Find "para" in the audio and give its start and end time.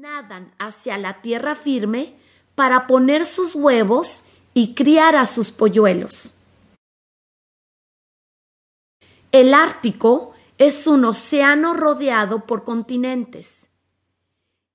2.54-2.86